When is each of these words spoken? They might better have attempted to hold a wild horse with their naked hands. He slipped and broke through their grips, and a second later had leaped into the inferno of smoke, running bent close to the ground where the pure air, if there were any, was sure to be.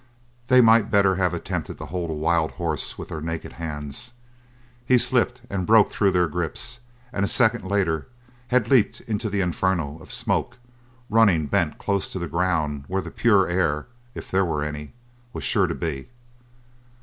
They 0.47 0.61
might 0.61 0.89
better 0.89 1.17
have 1.17 1.31
attempted 1.31 1.77
to 1.77 1.85
hold 1.85 2.09
a 2.09 2.13
wild 2.13 2.53
horse 2.53 2.97
with 2.97 3.09
their 3.09 3.21
naked 3.21 3.51
hands. 3.61 4.13
He 4.83 4.97
slipped 4.97 5.41
and 5.47 5.67
broke 5.67 5.91
through 5.91 6.09
their 6.09 6.27
grips, 6.27 6.79
and 7.13 7.23
a 7.23 7.27
second 7.27 7.65
later 7.65 8.07
had 8.47 8.67
leaped 8.67 9.01
into 9.01 9.29
the 9.29 9.41
inferno 9.41 9.99
of 10.01 10.11
smoke, 10.11 10.57
running 11.07 11.45
bent 11.45 11.77
close 11.77 12.11
to 12.13 12.17
the 12.17 12.27
ground 12.27 12.85
where 12.87 13.03
the 13.03 13.11
pure 13.11 13.47
air, 13.47 13.85
if 14.15 14.31
there 14.31 14.43
were 14.43 14.63
any, 14.63 14.93
was 15.33 15.43
sure 15.43 15.67
to 15.67 15.75
be. 15.75 16.09